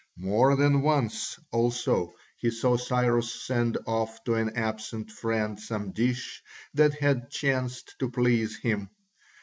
More 0.17 0.55
than 0.55 0.81
once 0.81 1.39
also 1.51 2.15
he 2.37 2.49
saw 2.49 2.75
Cyrus 2.75 3.31
send 3.45 3.77
off 3.85 4.23
to 4.23 4.33
an 4.33 4.57
absent 4.57 5.11
friend 5.11 5.59
some 5.59 5.91
dish 5.91 6.41
that 6.73 6.95
had 6.95 7.29
chanced 7.29 7.93
to 7.99 8.09
please 8.09 8.57
him. 8.57 8.89